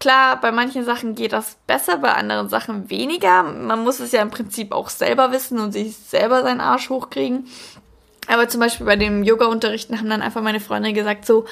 Klar, 0.00 0.40
bei 0.40 0.50
manchen 0.50 0.84
Sachen 0.84 1.14
geht 1.14 1.32
das 1.32 1.56
besser, 1.68 1.98
bei 1.98 2.12
anderen 2.12 2.48
Sachen 2.48 2.90
weniger. 2.90 3.44
Man 3.44 3.84
muss 3.84 4.00
es 4.00 4.10
ja 4.10 4.20
im 4.20 4.30
Prinzip 4.30 4.72
auch 4.72 4.88
selber 4.88 5.30
wissen 5.30 5.60
und 5.60 5.70
sich 5.70 5.96
selber 5.96 6.42
seinen 6.42 6.60
Arsch 6.60 6.90
hochkriegen. 6.90 7.46
Aber 8.26 8.48
zum 8.48 8.58
Beispiel 8.58 8.84
bei 8.84 8.96
dem 8.96 9.22
Yoga-Unterrichten 9.22 9.96
haben 9.96 10.10
dann 10.10 10.22
einfach 10.22 10.42
meine 10.42 10.58
Freunde 10.58 10.92
gesagt 10.92 11.24
so, 11.24 11.46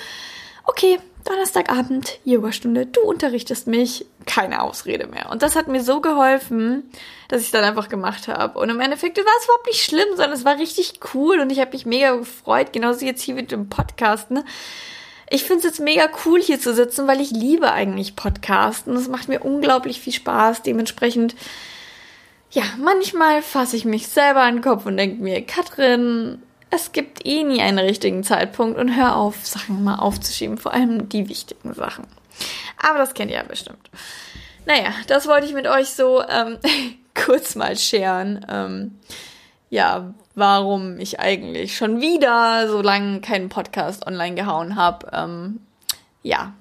okay, 0.64 0.98
Donnerstagabend, 1.24 2.18
Yogastunde, 2.24 2.84
du 2.84 3.00
unterrichtest 3.00 3.66
mich, 3.66 4.04
keine 4.26 4.62
Ausrede 4.62 5.06
mehr. 5.06 5.30
Und 5.30 5.42
das 5.42 5.56
hat 5.56 5.68
mir 5.68 5.82
so 5.82 6.02
geholfen, 6.02 6.90
dass 7.28 7.40
ich 7.40 7.50
dann 7.50 7.64
einfach 7.64 7.88
gemacht 7.88 8.28
habe. 8.28 8.58
Und 8.58 8.68
im 8.68 8.80
Endeffekt 8.80 9.16
war 9.16 9.24
es 9.38 9.44
überhaupt 9.44 9.66
nicht 9.66 9.82
schlimm, 9.82 10.08
sondern 10.10 10.32
es 10.32 10.44
war 10.44 10.58
richtig 10.58 11.00
cool 11.14 11.40
und 11.40 11.50
ich 11.50 11.60
habe 11.60 11.72
mich 11.72 11.86
mega 11.86 12.14
gefreut, 12.16 12.74
genauso 12.74 13.06
jetzt 13.06 13.22
hier 13.22 13.34
mit 13.34 13.52
dem 13.52 13.70
Podcast. 13.70 14.30
Ne? 14.30 14.44
Ich 15.30 15.44
finde 15.44 15.60
es 15.60 15.64
jetzt 15.64 15.80
mega 15.80 16.08
cool, 16.26 16.42
hier 16.42 16.60
zu 16.60 16.74
sitzen, 16.74 17.06
weil 17.06 17.22
ich 17.22 17.30
liebe 17.30 17.72
eigentlich 17.72 18.16
Podcasten. 18.16 18.94
Es 18.94 19.08
macht 19.08 19.28
mir 19.28 19.40
unglaublich 19.40 20.00
viel 20.00 20.12
Spaß. 20.12 20.62
Dementsprechend, 20.62 21.34
ja, 22.50 22.64
manchmal 22.78 23.40
fasse 23.40 23.76
ich 23.76 23.86
mich 23.86 24.08
selber 24.08 24.42
an 24.42 24.56
den 24.56 24.62
Kopf 24.62 24.84
und 24.84 24.98
denke 24.98 25.22
mir, 25.22 25.40
Katrin, 25.44 26.42
es 26.74 26.92
gibt 26.92 27.24
eh 27.24 27.42
nie 27.44 27.62
einen 27.62 27.78
richtigen 27.78 28.24
Zeitpunkt 28.24 28.78
und 28.78 28.96
hör 28.96 29.16
auf, 29.16 29.46
Sachen 29.46 29.84
mal 29.84 29.96
aufzuschieben, 29.96 30.58
vor 30.58 30.72
allem 30.72 31.08
die 31.08 31.28
wichtigen 31.28 31.72
Sachen. 31.72 32.06
Aber 32.82 32.98
das 32.98 33.14
kennt 33.14 33.30
ihr 33.30 33.38
ja 33.38 33.44
bestimmt. 33.44 33.90
Naja, 34.66 34.92
das 35.06 35.28
wollte 35.28 35.46
ich 35.46 35.54
mit 35.54 35.66
euch 35.66 35.90
so 35.90 36.22
ähm, 36.22 36.58
kurz 37.14 37.54
mal 37.54 37.76
scheren. 37.76 38.44
Ähm, 38.48 38.98
ja, 39.70 40.12
warum 40.34 40.98
ich 40.98 41.20
eigentlich 41.20 41.76
schon 41.76 42.00
wieder 42.00 42.68
so 42.68 42.80
lange 42.82 43.20
keinen 43.20 43.48
Podcast 43.48 44.06
online 44.06 44.34
gehauen 44.34 44.76
habe. 44.76 45.08
Ähm, 45.12 45.60
ja, 46.22 46.54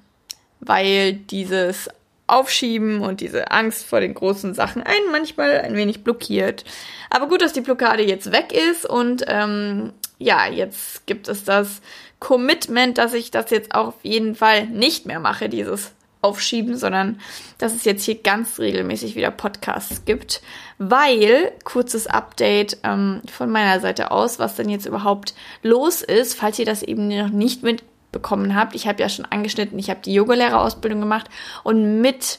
weil 0.60 1.14
dieses 1.14 1.88
Aufschieben 2.26 3.00
und 3.00 3.20
diese 3.20 3.50
Angst 3.50 3.84
vor 3.84 4.00
den 4.00 4.14
großen 4.14 4.54
Sachen 4.54 4.82
einen 4.82 5.10
manchmal 5.12 5.60
ein 5.60 5.76
wenig 5.76 6.04
blockiert. 6.04 6.64
Aber 7.10 7.28
gut, 7.28 7.42
dass 7.42 7.52
die 7.52 7.60
Blockade 7.60 8.02
jetzt 8.02 8.32
weg 8.32 8.52
ist 8.52 8.86
und 8.86 9.24
ähm, 9.28 9.92
ja, 10.24 10.46
jetzt 10.46 11.06
gibt 11.06 11.28
es 11.28 11.44
das 11.44 11.82
Commitment, 12.18 12.96
dass 12.96 13.12
ich 13.12 13.30
das 13.30 13.50
jetzt 13.50 13.74
auch 13.74 13.88
auf 13.88 14.02
jeden 14.02 14.34
Fall 14.34 14.66
nicht 14.66 15.04
mehr 15.04 15.20
mache, 15.20 15.50
dieses 15.50 15.92
Aufschieben, 16.22 16.78
sondern 16.78 17.20
dass 17.58 17.74
es 17.74 17.84
jetzt 17.84 18.04
hier 18.04 18.14
ganz 18.14 18.58
regelmäßig 18.58 19.14
wieder 19.14 19.30
Podcasts 19.30 20.06
gibt, 20.06 20.40
weil, 20.78 21.52
kurzes 21.64 22.06
Update 22.06 22.78
ähm, 22.82 23.20
von 23.30 23.50
meiner 23.50 23.80
Seite 23.80 24.10
aus, 24.10 24.38
was 24.38 24.56
denn 24.56 24.70
jetzt 24.70 24.86
überhaupt 24.86 25.34
los 25.62 26.00
ist, 26.00 26.34
falls 26.34 26.58
ihr 26.58 26.64
das 26.64 26.82
eben 26.82 27.08
noch 27.08 27.28
nicht 27.28 27.62
mitbekommen 27.62 28.54
habt. 28.54 28.74
Ich 28.74 28.86
habe 28.86 29.02
ja 29.02 29.10
schon 29.10 29.26
angeschnitten, 29.26 29.78
ich 29.78 29.90
habe 29.90 30.00
die 30.02 30.14
Yogalehrerausbildung 30.14 31.00
gemacht 31.00 31.28
und 31.62 32.00
mit 32.00 32.38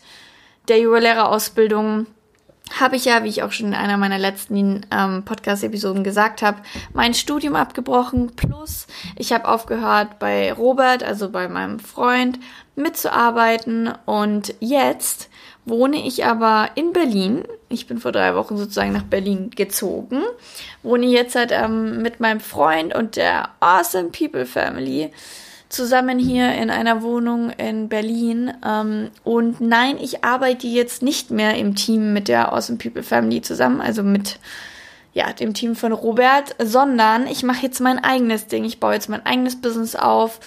der 0.68 0.80
Yogalehrerausbildung 0.80 2.08
habe 2.80 2.96
ich 2.96 3.06
ja, 3.06 3.24
wie 3.24 3.30
ich 3.30 3.44
auch 3.44 3.52
schon 3.52 3.68
in 3.68 3.74
einer 3.74 3.98
meiner 3.98 4.18
letzten 4.18 4.86
ähm, 4.92 5.24
Podcast-Episoden 5.24 6.04
gesagt 6.04 6.42
habe, 6.42 6.58
mein 6.94 7.14
Studium 7.14 7.56
abgebrochen. 7.56 8.36
Plus, 8.36 8.88
ich 9.16 9.32
habe 9.34 9.48
aufgehört 9.48 10.20
bei 10.20 10.52
Robert, 10.52 11.04
also 11.04 11.30
bei 11.30 11.48
meinem 11.48 11.80
Freund, 11.80 12.40
mitzuarbeiten. 12.76 13.94
Und 14.06 14.56
jetzt 14.60 15.30
wohne 15.66 16.06
ich 16.06 16.26
aber 16.26 16.72
in 16.76 16.92
Berlin. 16.92 17.44
Ich 17.70 17.88
bin 17.88 18.00
vor 18.00 18.12
drei 18.12 18.36
Wochen 18.36 18.58
sozusagen 18.58 18.94
nach 18.94 19.04
Berlin 19.04 19.52
gezogen. 19.52 20.24
Wohne 20.84 21.06
jetzt 21.06 21.36
halt 21.36 21.52
ähm, 21.52 22.02
mit 22.02 22.20
meinem 22.20 22.40
Freund 22.40 22.96
und 22.96 23.16
der 23.16 23.50
Awesome 23.60 24.10
People 24.10 24.46
Family 24.46 25.12
zusammen 25.76 26.18
hier 26.18 26.54
in 26.54 26.70
einer 26.70 27.02
Wohnung 27.04 27.52
in 27.52 27.90
Berlin. 27.90 28.54
Ähm, 28.66 29.12
und 29.24 29.62
nein, 29.62 29.98
ich 30.02 30.24
arbeite 30.24 30.68
jetzt 30.68 31.02
nicht 31.02 31.32
mehr 31.32 31.56
im 31.56 31.76
Team 31.76 32.14
mit 32.14 32.28
der 32.28 32.54
Awesome 32.54 32.78
People 32.78 33.04
Family 33.04 33.42
zusammen, 33.42 33.82
also 33.82 34.02
mit 34.02 34.40
ja, 35.14 35.32
dem 35.32 35.54
Team 35.54 35.76
von 35.76 35.94
Robert, 35.94 36.56
sondern 36.60 37.28
ich 37.28 37.44
mache 37.44 37.64
jetzt 37.64 37.80
mein 37.80 38.04
eigenes 38.04 38.48
Ding. 38.48 38.66
Ich 38.66 38.80
baue 38.80 38.94
jetzt 38.94 39.10
mein 39.10 39.26
eigenes 39.26 39.62
Business 39.62 39.96
auf. 39.96 40.40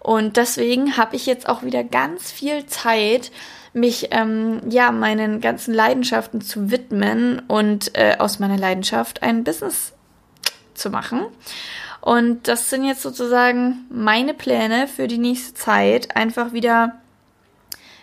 Und 0.00 0.36
deswegen 0.36 0.96
habe 0.96 1.16
ich 1.16 1.26
jetzt 1.26 1.48
auch 1.48 1.62
wieder 1.62 1.84
ganz 1.84 2.30
viel 2.30 2.66
Zeit, 2.66 3.30
mich 3.72 4.08
ähm, 4.12 4.60
ja 4.70 4.90
meinen 4.90 5.40
ganzen 5.40 5.74
Leidenschaften 5.74 6.40
zu 6.40 6.70
widmen 6.70 7.42
und 7.48 7.96
äh, 7.96 8.16
aus 8.18 8.38
meiner 8.38 8.56
Leidenschaft 8.56 9.22
ein 9.22 9.44
Business 9.44 9.92
zu 10.74 10.90
machen. 10.90 11.26
Und 12.06 12.46
das 12.46 12.70
sind 12.70 12.84
jetzt 12.84 13.02
sozusagen 13.02 13.84
meine 13.90 14.32
Pläne 14.32 14.86
für 14.86 15.08
die 15.08 15.18
nächste 15.18 15.54
Zeit, 15.54 16.14
einfach 16.14 16.52
wieder 16.52 17.00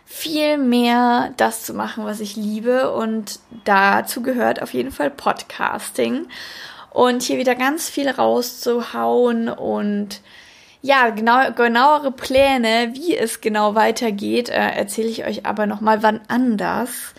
viel 0.04 0.58
mehr 0.58 1.34
das 1.38 1.64
zu 1.64 1.74
machen, 1.74 2.04
was 2.04 2.20
ich 2.20 2.36
liebe. 2.36 2.92
Und 2.92 3.40
dazu 3.64 4.22
gehört 4.22 4.62
auf 4.62 4.74
jeden 4.74 4.92
Fall 4.92 5.10
Podcasting. 5.10 6.28
Und 6.90 7.24
hier 7.24 7.38
wieder 7.38 7.56
ganz 7.56 7.90
viel 7.90 8.10
rauszuhauen 8.10 9.48
und 9.48 10.20
ja, 10.82 11.10
genau, 11.12 11.54
genauere 11.54 12.12
Pläne, 12.12 12.92
wie 12.96 13.16
es 13.16 13.40
genau 13.40 13.74
weitergeht, 13.74 14.50
äh, 14.50 14.72
erzähle 14.72 15.08
ich 15.08 15.26
euch 15.26 15.46
aber 15.46 15.66
nochmal 15.66 16.04
wann 16.04 16.20
anders. 16.28 17.14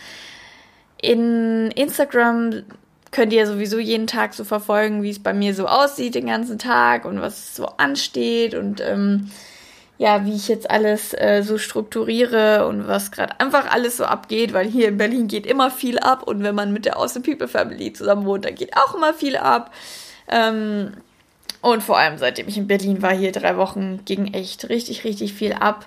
In 1.01 1.71
Instagram 1.71 2.65
könnt 3.15 3.33
ihr 3.33 3.47
sowieso 3.47 3.79
jeden 3.79 4.09
Tag 4.09 4.35
so 4.35 4.43
verfolgen, 4.43 5.05
wie 5.05 5.11
es 5.11 5.23
bei 5.23 5.33
mir 5.33 5.55
so 5.55 5.67
aussieht 5.67 6.17
den 6.17 6.27
ganzen 6.27 6.59
Tag 6.59 7.05
und 7.05 7.21
was 7.21 7.55
so 7.55 7.67
ansteht 7.77 8.55
und 8.55 8.81
ähm, 8.81 9.31
ja, 9.99 10.27
wie 10.27 10.35
ich 10.35 10.49
jetzt 10.49 10.69
alles 10.69 11.15
äh, 11.15 11.43
so 11.45 11.57
strukturiere 11.57 12.67
und 12.67 12.89
was 12.89 13.13
gerade 13.13 13.39
einfach 13.39 13.71
alles 13.71 13.97
so 13.97 14.05
abgeht, 14.05 14.53
weil 14.53 14.67
hier 14.67 14.89
in 14.89 14.99
Berlin 14.99 15.29
geht 15.29 15.47
immer 15.47 15.71
viel 15.71 16.01
ab 16.01 16.25
und 16.25 16.43
wenn 16.43 16.57
man 16.57 16.73
mit 16.73 16.87
der 16.87 16.97
Awesome 16.99 17.25
People 17.25 17.47
Family 17.47 17.93
zusammen 17.93 18.27
wohnt, 18.27 18.45
dann 18.45 18.57
geht 18.57 18.77
auch 18.77 18.97
immer 18.97 19.15
viel 19.15 19.37
ab. 19.37 19.73
Ähm, 20.27 20.95
und 21.61 21.85
vor 21.85 21.97
allem 21.97 22.19
seitdem 22.19 22.49
ich 22.49 22.59
in 22.59 22.67
Berlin 22.67 23.01
war, 23.01 23.15
hier 23.15 23.31
drei 23.31 23.57
Wochen, 23.57 24.01
ging 24.05 24.35
echt 24.35 24.69
richtig, 24.69 25.05
richtig 25.05 25.35
viel 25.35 25.53
ab. 25.53 25.87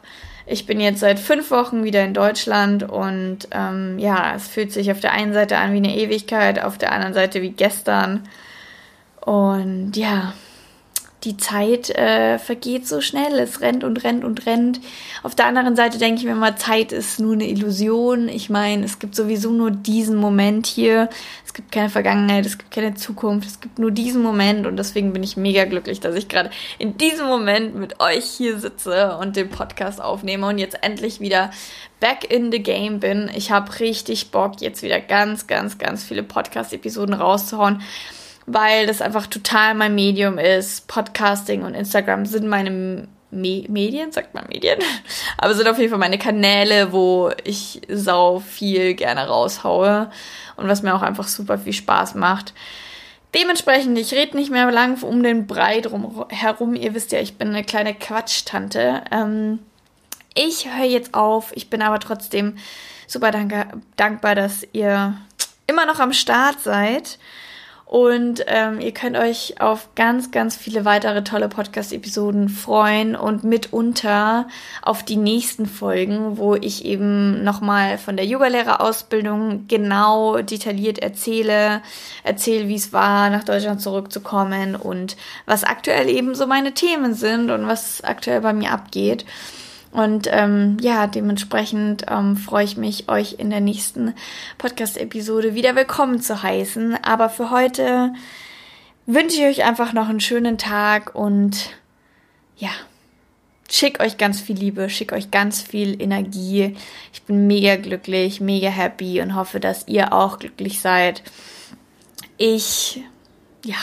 Ich 0.50 0.66
bin 0.66 0.80
jetzt 0.80 1.02
seit 1.02 1.20
fünf 1.20 1.52
Wochen 1.52 1.84
wieder 1.84 2.06
in 2.06 2.14
Deutschland 2.14 2.84
und 2.84 3.50
ähm, 3.52 4.00
ja, 4.00 4.34
es 4.34 4.48
fühlt 4.48 4.72
sich 4.72 4.90
auf 4.92 5.02
der 5.02 5.12
einen 5.12 5.34
Seite 5.34 5.58
an 5.58 5.74
wie 5.74 5.78
eine 5.78 5.96
Ewigkeit, 5.96 6.64
auf 6.64 6.78
der 6.78 6.94
anderen 6.94 7.14
Seite 7.14 7.42
wie 7.42 7.52
gestern. 7.52 8.30
Und 9.20 9.98
ja, 9.98 10.34
die 11.28 11.36
Zeit 11.36 11.90
äh, 11.90 12.40
vergeht 12.40 12.88
so 12.88 13.02
schnell. 13.02 13.38
Es 13.40 13.60
rennt 13.60 13.84
und 13.84 14.02
rennt 14.06 14.24
und 14.24 14.46
rennt. 14.46 14.80
Auf 15.24 15.36
der 15.36 15.46
anderen 15.46 15.76
Seite 15.76 15.98
denke 15.98 16.20
ich 16.20 16.26
mir 16.26 16.32
immer, 16.32 16.56
Zeit 16.56 16.94
ist 16.94 17.20
nur 17.20 17.34
eine 17.34 17.50
Illusion. 17.50 18.30
Ich 18.30 18.50
meine, 18.50 18.86
es 18.86 18.98
gibt 19.00 19.14
sowieso 19.14 19.52
nur 19.52 19.70
diesen 19.70 20.16
Moment 20.16 20.66
hier. 20.66 21.10
Es 21.46 21.54
gibt 21.54 21.74
keine 21.74 21.90
Vergangenheit, 21.90 22.46
es 22.46 22.58
gibt 22.58 22.72
keine 22.72 22.96
Zukunft. 22.96 23.48
Es 23.48 23.60
gibt 23.60 23.78
nur 23.78 23.92
diesen 23.92 24.24
Moment. 24.24 24.66
Und 24.66 24.78
deswegen 24.78 25.12
bin 25.12 25.22
ich 25.22 25.36
mega 25.36 25.66
glücklich, 25.66 26.00
dass 26.00 26.16
ich 26.16 26.30
gerade 26.30 26.50
in 26.80 26.98
diesem 26.98 27.28
Moment 27.28 27.76
mit 27.76 28.00
euch 28.00 28.24
hier 28.24 28.58
sitze 28.58 29.18
und 29.18 29.36
den 29.36 29.50
Podcast 29.50 30.02
aufnehme 30.02 30.48
und 30.48 30.60
jetzt 30.60 30.82
endlich 30.82 31.20
wieder 31.20 31.52
back 32.00 32.32
in 32.32 32.54
the 32.54 32.64
game 32.64 33.02
bin. 33.02 33.30
Ich 33.36 33.52
habe 33.52 33.80
richtig 33.82 34.32
Bock, 34.32 34.62
jetzt 34.62 34.82
wieder 34.82 35.02
ganz, 35.02 35.46
ganz, 35.48 35.78
ganz 35.78 36.06
viele 36.06 36.24
Podcast-Episoden 36.24 37.14
rauszuhauen 37.14 37.82
weil 38.48 38.88
das 38.88 39.02
einfach 39.02 39.28
total 39.28 39.76
mein 39.76 39.94
Medium 39.94 40.40
ist. 40.40 40.88
Podcasting 40.88 41.64
und 41.64 41.76
Instagram 41.76 42.26
sind 42.26 42.48
meine 42.48 43.08
Me 43.30 43.66
Medien, 43.68 44.14
sagt 44.14 44.34
man 44.34 44.48
Medien, 44.48 44.80
aber 45.38 45.54
sind 45.54 45.68
auf 45.68 45.78
jeden 45.78 45.90
Fall 45.90 46.00
meine 46.00 46.18
Kanäle, 46.18 46.94
wo 46.94 47.30
ich 47.44 47.82
sau 47.90 48.40
viel 48.40 48.94
gerne 48.94 49.28
raushaue 49.28 50.10
und 50.56 50.68
was 50.70 50.82
mir 50.82 50.96
auch 50.96 51.02
einfach 51.02 51.28
super 51.28 51.60
viel 51.60 51.74
Spaß 51.74 52.16
macht. 52.16 52.54
Dementsprechend, 53.36 54.00
ich 54.00 54.14
rede 54.14 54.38
nicht 54.38 54.50
mehr 54.50 54.72
lang 54.72 55.04
um 55.04 55.22
den 55.22 55.46
Brei 55.46 55.82
drum 55.82 56.26
herum. 56.30 56.74
Ihr 56.74 56.94
wisst 56.94 57.12
ja, 57.12 57.20
ich 57.20 57.38
bin 57.38 57.50
eine 57.50 57.66
kleine 57.66 57.94
Quatschtante. 57.94 59.04
Ähm, 59.12 59.60
ich 60.34 60.74
höre 60.74 60.86
jetzt 60.86 61.14
auf. 61.14 61.52
Ich 61.54 61.70
bin 61.70 61.82
aber 61.82 62.00
trotzdem 62.00 62.58
super 63.08 63.32
dankbar, 63.98 64.36
dass 64.36 64.66
ihr 64.72 65.18
immer 65.68 65.86
noch 65.86 66.00
am 66.00 66.14
Start 66.14 66.62
seid. 66.62 67.20
Und 67.88 68.44
ähm, 68.48 68.82
ihr 68.82 68.94
könnt 68.94 69.16
euch 69.16 69.62
auf 69.62 69.88
ganz, 69.96 70.32
ganz 70.32 70.58
viele 70.58 70.84
weitere 70.84 71.24
tolle 71.24 71.48
Podcast-Episoden 71.48 72.50
freuen 72.50 73.16
und 73.16 73.46
mitunter 73.46 74.50
auf 74.82 75.04
die 75.04 75.16
nächsten 75.16 75.66
Folgen, 75.66 76.38
wo 76.38 76.56
ich 76.56 76.84
eben 76.84 77.46
nochmal 77.46 77.98
von 77.98 78.18
der 78.18 78.26
Yogalehrerausbildung 78.26 79.68
genau 79.70 80.42
detailliert 80.42 81.00
erzähle, 81.00 81.82
erzähle, 82.26 82.68
wie 82.68 82.76
es 82.76 82.92
war, 82.92 83.30
nach 83.30 83.46
Deutschland 83.46 83.82
zurückzukommen 83.82 84.76
und 84.76 85.16
was 85.46 85.64
aktuell 85.64 86.10
eben 86.10 86.36
so 86.36 86.46
meine 86.46 86.74
Themen 86.74 87.14
sind 87.14 87.50
und 87.52 87.68
was 87.68 88.04
aktuell 88.04 88.42
bei 88.42 88.52
mir 88.52 88.74
abgeht. 88.74 89.24
Und 89.92 90.28
ähm, 90.32 90.78
ja, 90.82 91.08
dementsprechend 91.08 92.06
ähm, 92.10 92.36
freue 92.36 92.66
ich 92.66 92.78
mich, 92.78 93.10
euch 93.10 93.36
in 93.40 93.50
der 93.50 93.62
nächsten 93.62 94.14
Podcast-Episode 94.58 95.56
wieder 95.56 95.76
willkommen 95.76 96.22
zu 96.22 96.44
heißen. 96.44 96.98
Aber 97.04 97.30
für 97.30 97.52
heute 97.52 98.14
wünsche 99.06 99.38
ich 99.38 99.60
euch 99.60 99.64
einfach 99.66 99.94
noch 99.94 100.10
einen 100.10 100.20
schönen 100.20 100.58
Tag 100.58 101.16
und 101.16 101.70
ja, 102.58 102.70
schick 103.70 104.00
euch 104.00 104.18
ganz 104.18 104.42
viel 104.42 104.58
Liebe, 104.58 104.90
schick 104.90 105.14
euch 105.14 105.32
ganz 105.32 105.62
viel 105.62 106.02
Energie. 106.02 106.76
Ich 107.14 107.24
bin 107.24 107.48
mega 107.48 107.78
glücklich, 107.78 108.42
mega 108.42 108.70
happy 108.70 109.22
und 109.22 109.36
hoffe, 109.36 109.60
dass 109.60 109.88
ihr 109.88 110.14
auch 110.14 110.40
glücklich 110.40 110.82
seid. 110.82 111.24
Ich, 112.38 113.02
ja, 113.64 113.78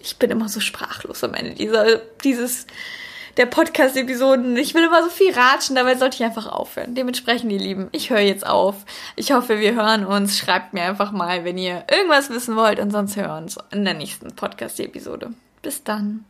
ich 0.00 0.16
bin 0.16 0.30
immer 0.30 0.48
so 0.48 0.60
sprachlos 0.60 1.24
am 1.24 1.34
Ende 1.34 1.54
dieser, 1.54 1.98
dieses, 2.22 2.66
der 3.36 3.46
Podcast-Episoden. 3.46 4.56
Ich 4.56 4.74
will 4.74 4.84
immer 4.84 5.02
so 5.02 5.10
viel 5.10 5.32
ratschen, 5.32 5.76
dabei 5.76 5.96
sollte 5.96 6.16
ich 6.16 6.24
einfach 6.24 6.46
aufhören. 6.46 6.94
Dementsprechend, 6.94 7.52
ihr 7.52 7.58
Lieben, 7.58 7.88
ich 7.92 8.10
höre 8.10 8.20
jetzt 8.20 8.46
auf. 8.46 8.84
Ich 9.16 9.32
hoffe, 9.32 9.60
wir 9.60 9.74
hören 9.74 10.06
uns. 10.06 10.38
Schreibt 10.38 10.74
mir 10.74 10.82
einfach 10.82 11.12
mal, 11.12 11.44
wenn 11.44 11.58
ihr 11.58 11.84
irgendwas 11.90 12.30
wissen 12.30 12.56
wollt 12.56 12.78
und 12.78 12.90
sonst 12.90 13.16
hören 13.16 13.44
uns 13.44 13.58
in 13.70 13.84
der 13.84 13.94
nächsten 13.94 14.34
Podcast-Episode. 14.34 15.32
Bis 15.62 15.82
dann. 15.82 16.24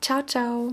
Ciao, 0.00 0.22
ciao. 0.22 0.72